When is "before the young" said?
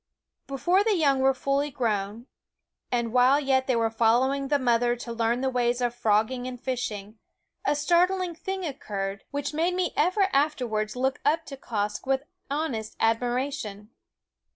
0.47-1.19